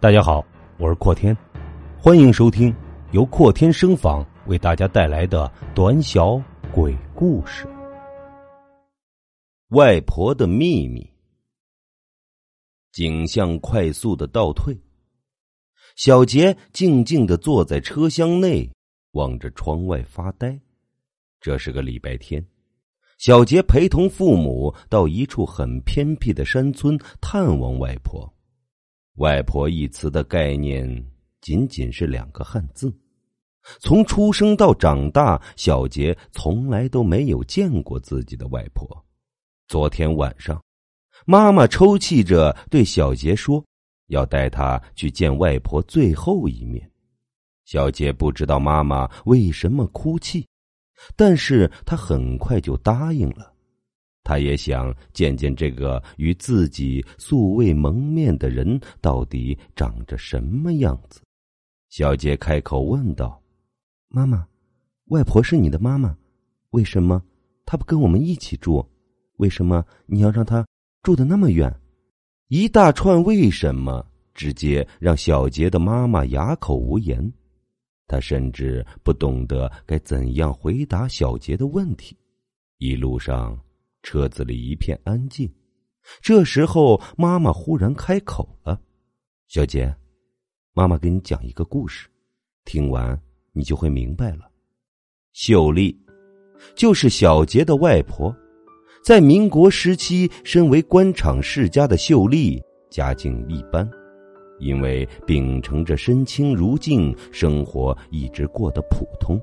[0.00, 0.46] 大家好，
[0.78, 1.36] 我是阔天，
[2.00, 2.72] 欢迎收听
[3.10, 6.40] 由阔天声访为大家带来的短小
[6.72, 7.66] 鬼故事。
[9.70, 11.04] 外婆的秘密。
[12.92, 14.78] 景象快速的倒退，
[15.96, 18.70] 小杰静静的坐在车厢内，
[19.14, 20.56] 望着窗外发呆。
[21.40, 22.46] 这是个礼拜天，
[23.18, 28.32] 小杰陪同父母到一处很偏僻的山村探望外婆。
[29.18, 30.86] 外婆一词的概念
[31.40, 32.92] 仅仅是两个汉字。
[33.80, 39.04] 从出生到长大，小杰从来都没有见过自己的外婆。
[39.66, 40.62] 昨天晚上，
[41.26, 43.62] 妈妈抽泣着对小杰说
[44.06, 46.88] ：“要带他去见外婆最后一面。”
[47.66, 50.46] 小杰不知道妈妈为什么哭泣，
[51.16, 53.52] 但是他很快就答应了。
[54.28, 61.22] 他也想见见这个与自己素未蒙面的人到底长着什么样子。
[61.88, 63.42] 小杰开口问道
[64.08, 64.46] ：“妈妈，
[65.06, 66.14] 外婆是你的妈妈，
[66.72, 67.22] 为什么
[67.64, 68.86] 她不跟我们一起住？
[69.38, 70.62] 为什么你要让她
[71.02, 71.74] 住的那么远？”
[72.48, 77.32] 一大串为什么直接让小杰的妈妈哑口无言，
[78.06, 82.14] 他甚至不懂得该怎样回答小杰的问题。
[82.76, 83.58] 一路上。
[84.10, 85.46] 车子里一片安静，
[86.22, 88.80] 这时候妈妈忽然开口了
[89.48, 89.94] ：“小杰，
[90.72, 92.08] 妈妈给你讲一个故事，
[92.64, 93.20] 听完
[93.52, 94.50] 你就会明白了。”
[95.36, 95.94] 秀丽，
[96.74, 98.34] 就是小杰的外婆，
[99.04, 102.58] 在民国时期，身为官场世家的秀丽
[102.90, 103.86] 家境一般，
[104.58, 109.38] 因为秉承着身轻如镜，生活一直过得普通。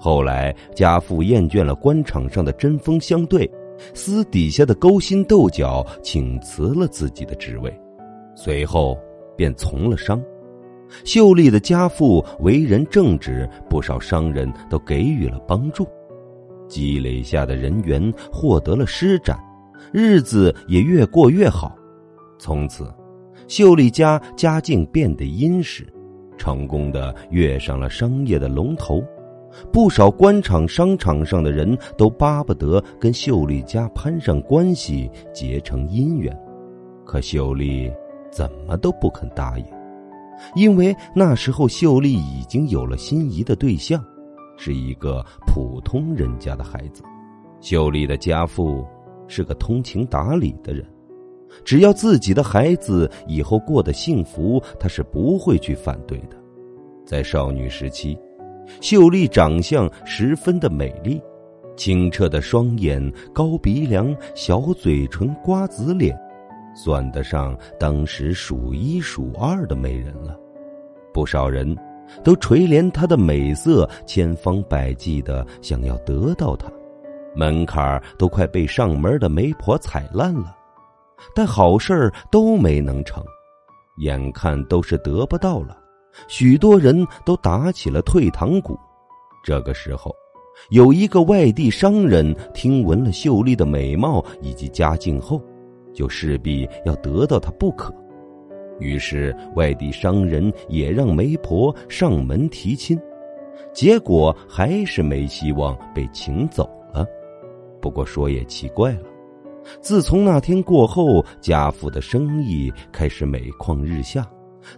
[0.00, 3.46] 后来家父厌倦了官场上的针锋相对。
[3.94, 7.72] 私底下的勾心斗角，请辞了自己的职位，
[8.34, 8.98] 随后
[9.36, 10.22] 便从了商。
[11.04, 15.86] 秀丽的家父为人正直，不少商人都给予了帮助，
[16.68, 19.38] 积累下的人缘获得了施展，
[19.90, 21.74] 日子也越过越好。
[22.38, 22.92] 从此，
[23.48, 25.86] 秀丽家家境变得殷实，
[26.36, 29.02] 成功的跃上了商业的龙头。
[29.72, 36.36] 不少官场、商场上的人都巴不得跟秀丽家攀上关系，结成姻缘，
[37.04, 37.92] 可秀丽
[38.30, 39.64] 怎么都不肯答应，
[40.54, 44.02] 因为那时候秀丽已经有了心仪的对象，
[44.56, 47.02] 是一个普通人家的孩子。
[47.60, 48.86] 秀丽的家父
[49.28, 50.84] 是个通情达理的人，
[51.64, 56.36] 只要自己的孩子以后过得幸福，他是不会去反对的。
[57.04, 58.18] 在少女时期。
[58.80, 61.20] 秀丽长相十分的美丽，
[61.76, 66.18] 清澈的双眼、高鼻梁、小嘴唇、瓜子脸，
[66.74, 70.38] 算得上当时数一数二的美人了。
[71.12, 71.76] 不少人
[72.24, 76.70] 都垂怜她的美色，千方百计的想要得到她，
[77.34, 80.56] 门槛都快被上门的媒婆踩烂了，
[81.34, 83.22] 但好事都没能成，
[83.98, 85.78] 眼看都是得不到了。
[86.28, 88.78] 许多人都打起了退堂鼓。
[89.44, 90.14] 这个时候，
[90.70, 95.42] 有一个外地商人听闻了秀丽的美貌以及家境后，
[95.92, 97.92] 就势必要得到她不可。
[98.78, 102.98] 于是，外地商人也让媒婆上门提亲，
[103.72, 107.06] 结果还是没希望被请走了。
[107.80, 109.08] 不过说也奇怪了，
[109.80, 114.28] 自从那天过后，家父的生意开始每况日下。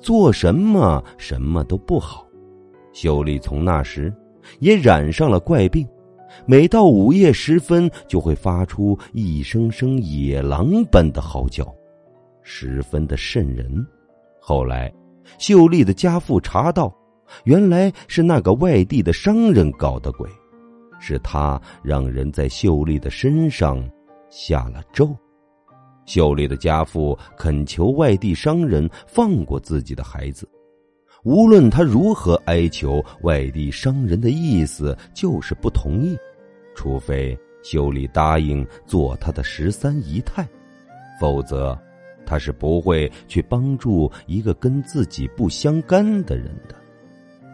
[0.00, 2.26] 做什么什么都不好，
[2.92, 4.12] 秀丽从那时
[4.58, 5.86] 也染上了怪病，
[6.46, 11.66] 每到午夜时分就会发出一声声野狼般的嚎叫，
[12.42, 13.86] 十分的瘆人。
[14.40, 14.92] 后来，
[15.38, 16.92] 秀丽的家父查到，
[17.44, 20.28] 原来是那个外地的商人搞的鬼，
[20.98, 23.82] 是他让人在秀丽的身上
[24.30, 25.14] 下了咒。
[26.10, 30.44] 秀丽的家父恳求外地商人放过自己的孩子，
[31.22, 36.18] 无论他如何哀求，外地商人的意思就是不同意，
[36.74, 40.44] 除非秀丽答应做他的十三姨太，
[41.20, 41.80] 否则
[42.26, 46.74] 他是不会去帮助一个跟自己不相干的人的。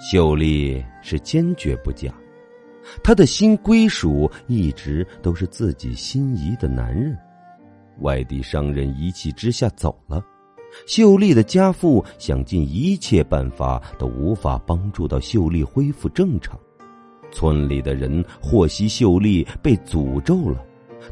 [0.00, 2.10] 秀丽是坚决不嫁，
[3.02, 7.14] 她的心归属一直都是自己心仪的男人。
[8.00, 10.24] 外地商人一气之下走了，
[10.86, 16.58] 秀丽的家父想尽一切办法都无法帮助到秀丽恢复正常。
[17.30, 20.64] 村里的人获悉秀丽被诅咒了，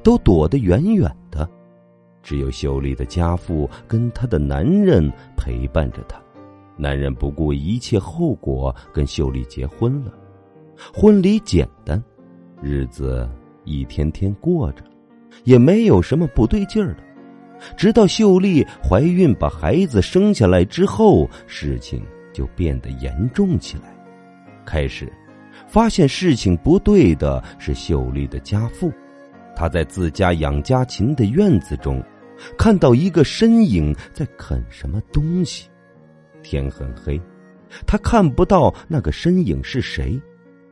[0.02, 1.48] 都躲得远远的，
[2.22, 6.18] 只有秀丽的家父跟她的男人陪伴着她。
[6.78, 10.12] 男人不顾一切后果跟秀丽结婚了，
[10.94, 12.02] 婚礼简单，
[12.62, 13.28] 日子
[13.64, 14.82] 一天天过着，
[15.44, 17.02] 也没有什么不对劲儿的。
[17.76, 23.84] 直到秀丽怀孕把孩子生下来之后，事情就变得严重起来。
[24.64, 25.10] 开始，
[25.66, 28.92] 发现事情不对的是秀丽的家父，
[29.54, 32.02] 他在自家养家禽的院子中，
[32.58, 35.68] 看到一个身影在啃什么东西。
[36.42, 37.20] 天很黑，
[37.86, 40.20] 他看不到那个身影是谁，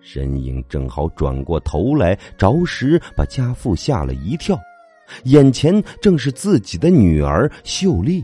[0.05, 4.61] 身影正好转过头来，着实把家父吓了一跳。
[5.25, 8.23] 眼前正是自己的女儿秀丽，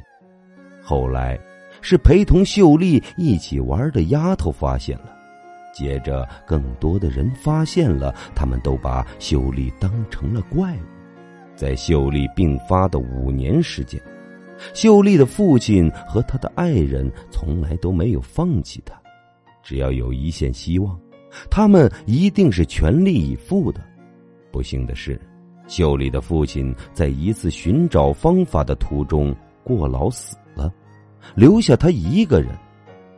[0.82, 1.40] 后来
[1.80, 5.16] 是陪同秀丽一起玩的丫头发现了，
[5.74, 10.80] 接着更多的人发现了，他们都把秀丽当成了怪物。
[11.56, 14.00] 在秀丽病发的五年时间，
[14.74, 18.94] 秀丽的父亲和他的爱人从来都没有放弃她，
[19.62, 20.98] 只要有一线希望，
[21.50, 23.80] 他们一定是全力以赴的。
[24.50, 25.20] 不幸的是。
[25.68, 29.32] 秀丽的父亲在一次寻找方法的途中
[29.62, 30.68] 过劳死了，
[31.36, 32.50] 留下他一个人。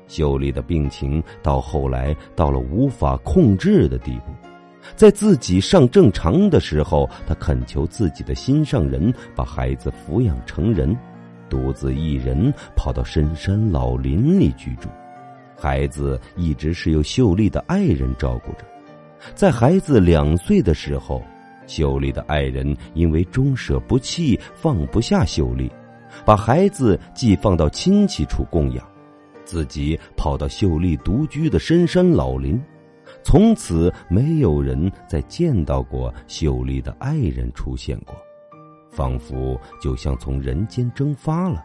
[0.06, 4.34] 秀丽的病情到后来到了无法控制的地步，
[4.94, 10.94] 在自己上正常的时候，他恳求自己的心上人把孩子抚养成人，
[11.48, 14.90] 独自一人跑到深山老林里居住。
[15.56, 18.64] 孩子一直是由秀丽的爱人照顾着，
[19.34, 21.22] 在孩子两岁的时候。
[21.68, 25.70] 秀丽的爱人因为终舍不弃，放不下秀丽，
[26.24, 28.84] 把孩子寄放到亲戚处供养，
[29.44, 32.60] 自己跑到秀丽独居的深山老林，
[33.22, 38.14] 从此没有人再见到过秀丽的爱人出现过，
[38.90, 41.64] 仿佛就像从人间蒸发了。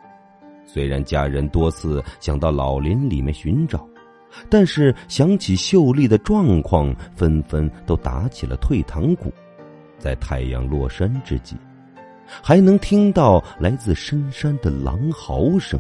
[0.68, 3.88] 虽然家人多次想到老林里面寻找，
[4.50, 9.34] 但是想起秀丽的状况，纷纷都打起了退堂鼓。
[9.98, 11.56] 在太阳落山之际，
[12.44, 15.80] 还能听到来自深山的狼嚎声。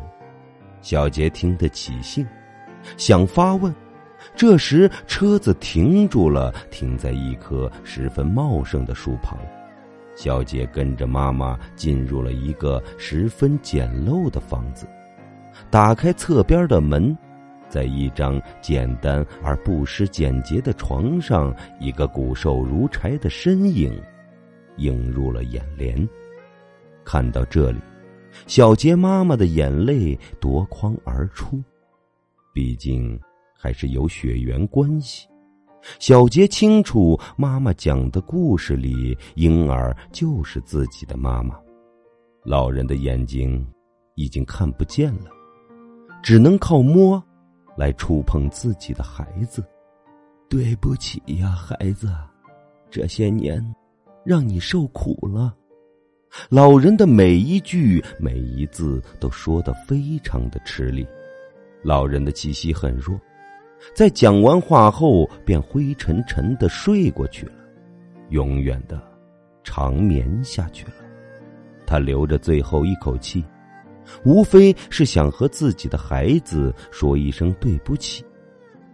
[0.82, 2.26] 小杰听得起兴，
[2.96, 3.72] 想发问。
[4.36, 9.38] 这时，车子停住了，停在一棵十分茂盛的树旁。
[10.18, 14.88] 小杰跟着妈妈进入了一个十分简陋的房子，
[15.70, 17.16] 打开侧边的门。
[17.70, 24.02] 在一张简单而不失简洁的床上，一个骨瘦如柴的身影
[24.78, 26.08] 映入了眼帘。
[27.04, 27.80] 看到这里，
[28.48, 31.62] 小杰妈妈的眼泪夺眶而出。
[32.54, 33.20] 毕竟
[33.54, 35.28] 还是有血缘关系，
[36.00, 41.56] 小杰清楚妈妈讲的故事里，婴儿就是自己的妈妈。
[42.44, 43.66] 老人的眼睛
[44.16, 45.32] 已经看不见了，
[46.22, 47.22] 只能靠摸。
[47.78, 49.64] 来触碰自己的孩子，
[50.50, 52.12] 对不起呀，孩子，
[52.90, 53.64] 这些年
[54.26, 55.56] 让你受苦了。
[56.50, 61.06] 老人的每一句每一字都说得非常的吃力。
[61.84, 63.16] 老人的气息很弱，
[63.94, 67.54] 在讲完话后便灰沉沉的睡过去了，
[68.30, 69.02] 永远的
[69.64, 70.94] 长眠下去了。
[71.86, 73.44] 他留着最后一口气。
[74.24, 78.24] 无非是想和自己的孩子说一声对不起。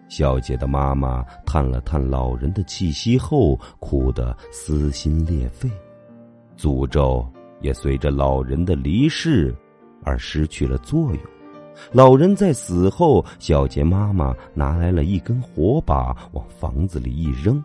[0.09, 5.69] 小杰的妈妈叹了叹老人的气息后，哭得撕心裂肺，
[6.57, 7.27] 诅咒
[7.61, 9.55] 也随着老人的离世
[10.03, 11.19] 而失去了作用。
[11.91, 17.63] 老人在死后，小杰妈妈拿来了一根火把，往房子里一扔，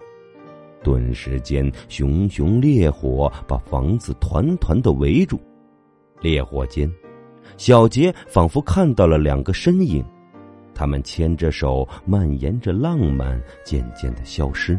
[0.82, 5.40] 顿时间，熊熊烈火把房子团团的围住，
[6.20, 6.90] 烈火间。
[7.56, 10.04] 小杰仿佛看到了两个身影，
[10.74, 14.78] 他们牵着手，蔓延着浪漫，渐渐的消失。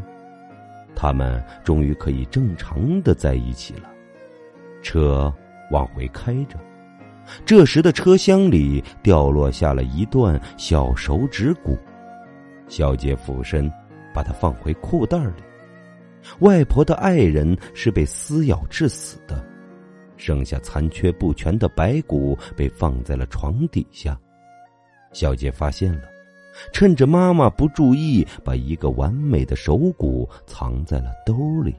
[0.96, 3.90] 他们终于可以正常的在一起了。
[4.82, 5.34] 车
[5.72, 6.58] 往回开着，
[7.46, 11.78] 这时的车厢里掉落下了一段小手指骨。
[12.68, 13.72] 小杰俯身，
[14.14, 15.44] 把它放回裤袋里。
[16.40, 19.44] 外婆的爱人是被撕咬致死的。
[20.18, 24.20] 剩下残缺不全的白骨被放在了床底下，
[25.14, 26.02] 小杰发现了，
[26.74, 31.74] 趁着妈妈不注意，把一个完美的手骨藏在了兜里。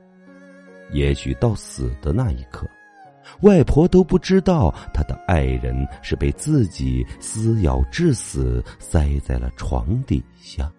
[0.90, 2.66] 也许到死的那一刻，
[3.42, 10.70] 外婆都不知道她的爱人是被自己撕咬致死，塞在了床底下。